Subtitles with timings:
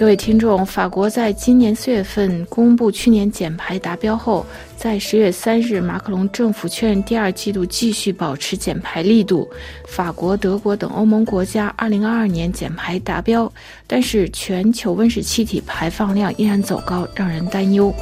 [0.00, 9.46] 各位听众，法国在今年四月份公布去年减排达标后，在十月三日，马克龙政府确认第二季度继续保持减排力度。
[9.86, 13.52] 法国、德国等欧盟国家二零二二年减排达标，
[13.86, 17.94] 但是全球温室气体排放量依然走高，让人担忧。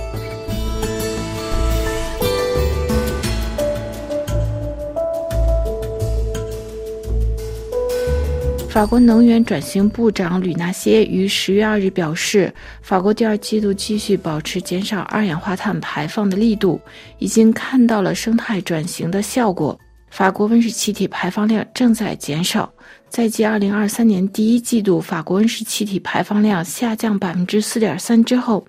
[8.79, 16.81] 法国能源转型部长吕纳歇于十月二日表示，法国第二季度继续保持减少二氧化碳排放的力度，
[17.19, 19.77] 已经看到了生态转型的效果。
[20.11, 22.73] 法国温室气体排放量正在减少。
[23.11, 28.65] 在继2023年第一季度法国温室气体排放量下降百分之四点三之后，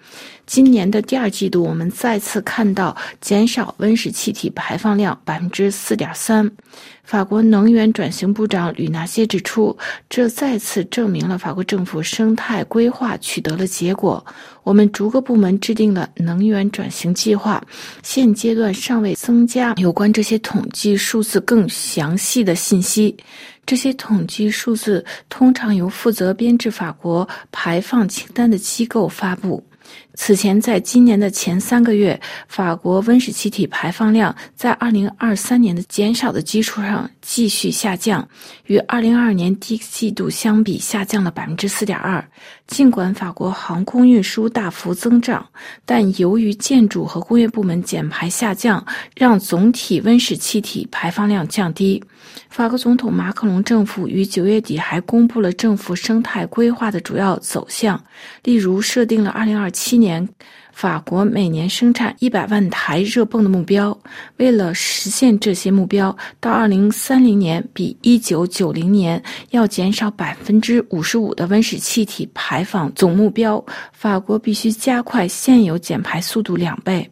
[0.48, 6.49] 今年的第二季度我们再次看到减少温室气体排放量百分之四点三。
[7.04, 9.77] 法国能源转型部长吕纳谢指出，
[10.10, 14.26] 这再次证明了法国政府生态规划取得了结果。
[14.63, 17.62] 我们逐个部门制定了能源转型计划，
[18.04, 23.15] 现阶段尚未增加有关这些统计数字更详细的信息。
[23.70, 29.63] 这些统计数字通常由负责编制法国排放清单的机构发布。
[30.21, 38.27] 此前，在今年的前三个月，法国温室气体排放量在2023年的减少的基础上继续下降，
[38.65, 42.26] 与2022年第一季度相比下降了4.2%。
[42.67, 45.48] 尽管法国航空运输大幅增长，
[45.85, 52.04] 但由于建筑和工业部门减排下降，让总体温室气体排放量降低。
[52.49, 58.04] 法国总统马克龙政府于九月底还公布了政府生态规划的主要走向，
[58.43, 60.27] 例如设定了2027年年
[60.71, 63.96] 法国每年生产一百万台热泵的目标。
[64.38, 72.28] 为了实现这些目标，到二零三零年比一九九零年要减少百分之五十五的温室气体。
[72.33, 77.07] 排放总目标，法国必须加快现有减排速度两倍。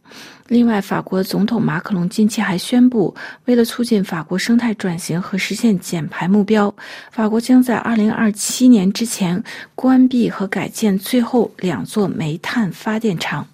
[0.47, 3.13] 另外，法国总统马克龙近期还宣布，
[3.45, 6.73] 为了促进法国生态转型和实现减排目标，
[7.11, 9.43] 法国将在二零二七年之前
[9.75, 13.45] 关闭和改建最后两座煤炭发电厂。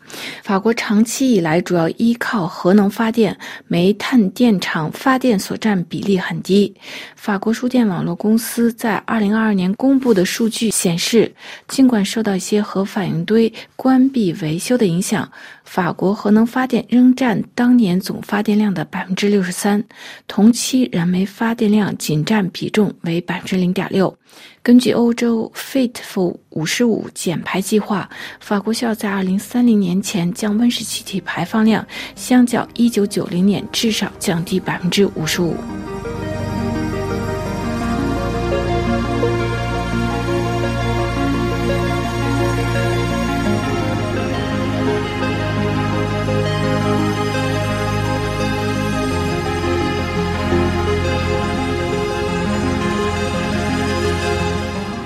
[0.44, 3.38] 法国长期以来主要依靠核能发电，
[3.68, 6.74] 煤炭电厂发电所占比例很低。
[7.16, 11.34] 法国输电网络公司在2022年公布的数据显示，
[11.68, 15.30] 尽管受到一些核反应堆关闭维修的影响，
[15.64, 19.84] 法国核能发电仍占当年总发电量的百分之六十三，
[20.28, 24.16] 同期燃煤发电量仅占比重为百分之零点六。
[24.62, 31.86] 根据欧洲 Fit for 五十五减排计划，法国需要在二零三零年前将温室气体排放量
[32.16, 35.56] 相较一九九零年至少降低百分之五十五。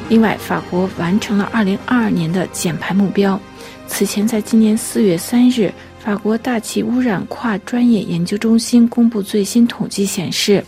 [0.10, 3.40] 另外，法国完成了2022年的减排目标。
[3.88, 10.64] 此前，在今年4月3日，法国大气污染跨专业研究中心公布最新统计显示，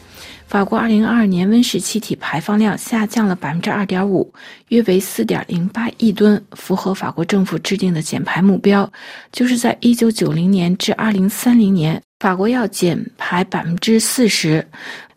[0.46, 4.30] 法国2022年温室气体排放量下降了2.5%，
[4.68, 8.92] 约为4.08亿吨，符合法国政府制定的减排目标，
[9.32, 14.66] 就是在1990年至2030年，法国要减排40%。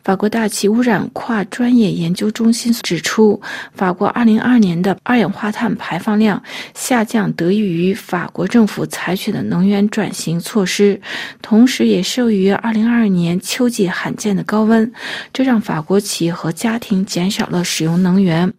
[0.04, 3.40] 法国大气污染跨专业研究中心指出，
[3.72, 6.42] 法国2022年的二氧化碳排放量
[6.74, 11.00] 下降得益于法国政府采取的能源转型措施，
[11.40, 14.92] 同时也受益于2022年秋季罕见的高温，
[15.32, 18.52] 这让法国企业和家庭减少了使用能源。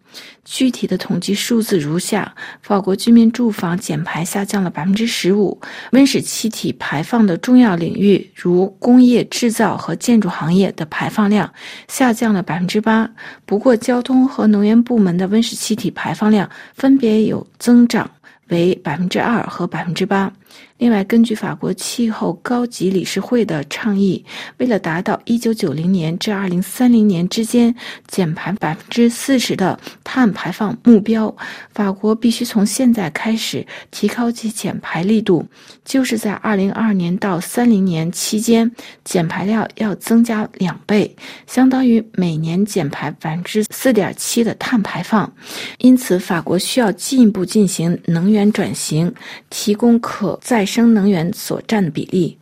[0.46, 5.59] 具体的统计数字如下：法国居民住房减排下降了百分之十五，
[5.91, 11.52] 温室气体排放的重要领域如工业制造和建筑行业的排放量
[11.87, 13.09] 下降了百分之八。
[13.46, 18.09] 不过，交通和能源部门的温室气体排放量分别有增长
[18.49, 20.32] 为百分之二和百分之八。
[20.78, 24.26] 另外，根据法国气候高级理事会的倡议，
[24.58, 27.73] 为了达到1990年至2030年之间
[28.08, 31.34] 减排40%的碳排放目标，
[31.73, 35.46] 法国必须从现在开始提高其减排力度，
[35.85, 38.70] 就是在2022年到30年期间，
[39.06, 41.16] 减排量要增加两倍，
[41.47, 45.32] 相当于每年减排4.7%的碳排放。
[45.78, 49.14] 因此，法国需要进一步进行能源转型，
[49.49, 52.37] 提供可再生能源所占的比例。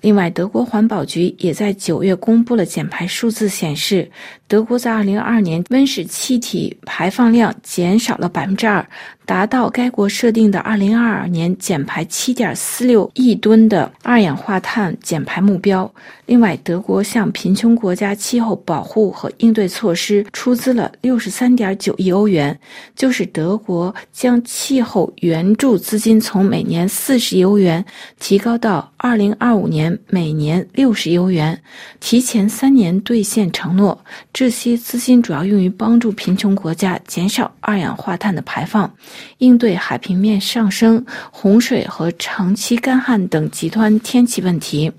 [0.00, 4.10] 另外，德国环保局也在九月公布了减排数字，显示
[4.46, 8.86] 德国在2022年温室气体排放量减少了百分之二。
[9.26, 15.90] 达到该国设定的2022年减排7.46亿吨的二氧化碳减排目标。
[16.26, 22.58] 另外，德国向贫穷国家气候保护和应对措施出资了63.9亿欧元，
[22.94, 27.82] 就是德国将气候援助资金从每年40亿欧元
[28.20, 31.58] 提高到2025年每年60亿欧元，
[31.98, 33.98] 提前三年兑现承诺。
[34.34, 38.92] 这些资金主要用于帮助贫穷国家减少二氧化碳的排放。
[39.38, 44.90] 应对海平面上升、洪水和长期干旱等极端天气问题，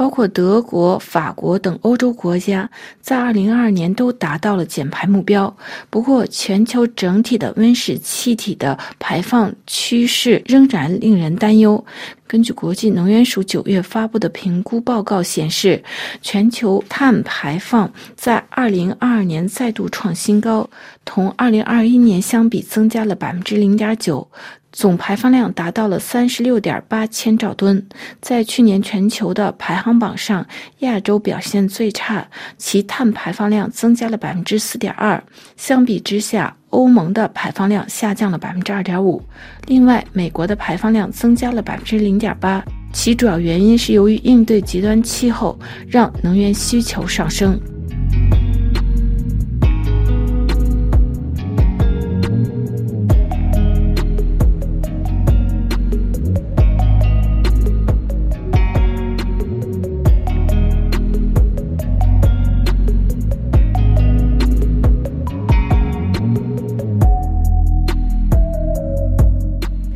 [0.00, 2.66] 包括德国、法国等欧洲国家
[3.02, 5.54] 在2022年都达到了减排目标。
[5.90, 11.84] 不过，全球整体的温室气体的排放趋势仍然令人担忧。
[12.26, 15.82] 根据国际能源署九月发布的评估报告显示，
[16.22, 20.66] 全球碳排放在2022年再度创新高，
[21.04, 24.26] 同2021年相比增加了百分之零点九，
[24.72, 27.86] 总排放量达到了三十六点八千兆吨。
[28.20, 30.46] 在去年全球的排行榜上，
[30.80, 35.22] 亚洲表现最差，其碳排放量增加了百分之四点二。
[35.56, 39.22] 相比之下，欧盟的排放量下降了百分之二点五，
[39.66, 45.58] 另外，美国的排放量增加了百分之零点八，其主要原因是由于应对极端气候，
[45.88, 47.60] 让能源需求上升。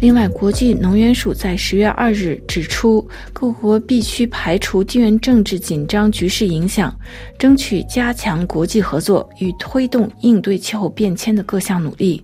[0.05, 6.95] 另外，国际能源署在十月二日指出，各国必须排除地缘政治紧张局势影响，
[7.39, 12.23] 争取加强国际合作与推动应对气候变迁的各项努力。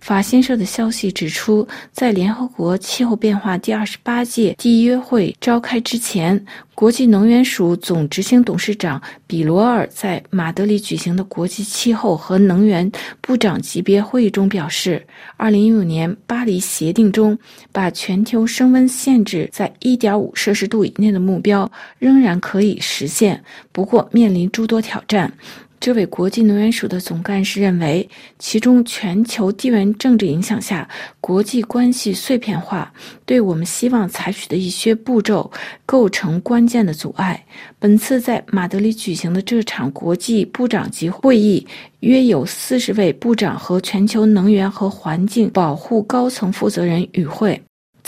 [0.00, 6.44] 法新社的消息指出，在联合国气候变化第二十八届缔约会召开之前，
[6.74, 12.90] 国际能源署总执行董事长比罗尔在马德里举行的国际气候和能源
[13.20, 15.06] 部长级别会议中表示，
[15.36, 17.38] 二零一五年巴黎协定中
[17.70, 25.30] 把全球升温限制在一点五摄氏度以内的目标仍然可以实现，不过面临诸多挑战。
[25.80, 28.06] 这位国际能源署的总干事认为，
[28.38, 30.86] 其中全球地缘政治影响下
[31.22, 32.92] 国际关系碎片化，
[33.24, 35.50] 对我们希望采取的一些步骤
[35.86, 37.42] 构成关键的阻碍。
[37.78, 41.66] 本次在马德里举行的这场国际部长级会议，
[42.00, 47.58] 约有四十位部长和全球能源和环境保护高层负责人与会。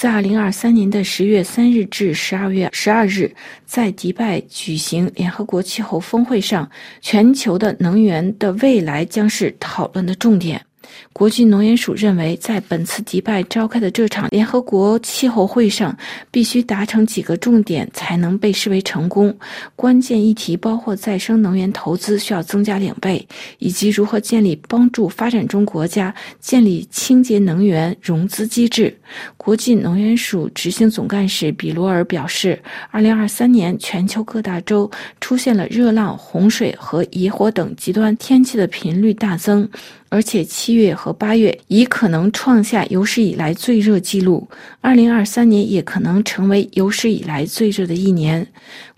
[0.03, 3.33] 在二零二三年的十月三日至十二月十二日，
[3.65, 6.69] 在迪拜举行联合国气候峰会上，
[7.01, 10.61] 全球的能源的未来将是讨论的重点。
[11.13, 15.97] 国际能源署认为，在本次迪拜召开的这场联合国气候会上，
[16.31, 19.35] 必须达成几个重点才能被视为成功。
[19.77, 23.27] 关键议题包括再生能源投资需要增加两倍，
[23.59, 28.97] 以及如何建立帮助发展中国家建立清洁能源融资机制。
[29.37, 32.59] 国际能源署执行总干事比罗尔表示
[32.93, 39.69] ，2023年全球各大洲出现了热浪、洪水和野火等极端天气的频率大增。
[40.13, 44.47] 而且七月和八月已可能创下有史以来最热记录，
[44.83, 48.47] 二零二三年也可能成为有史以来最热的一年。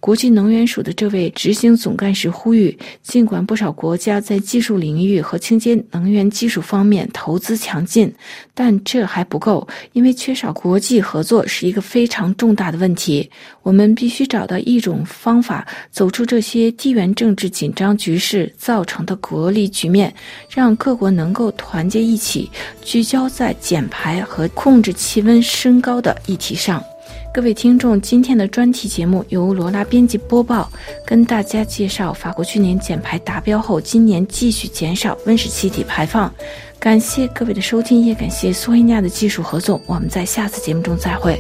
[0.01, 8.13] 国际能源署的这位执行总干事呼吁，尽管不少国家在技术领域和清洁能源技术方面投资强劲，
[8.55, 13.29] 但这还不够，因为缺少国际合作是一个非常重大的问题。
[13.63, 20.15] 我们必须找到一种方法，走出这些地缘政治紧张局势造成的隔离局面，
[20.49, 22.49] 让各国能够团结一起，
[22.83, 26.83] 聚焦在减排和控制气温升高的议题上。
[27.35, 30.71] 各位听众，今天的专题节目由罗拉编辑播报，
[31.05, 36.33] 跟大家介绍法国去年减排达标后，今年继续减少温室气体排放。
[36.79, 39.81] 感谢各位的收听，也感谢苏黑亚的技术合作。
[39.85, 41.37] 我们在下次节目中再会。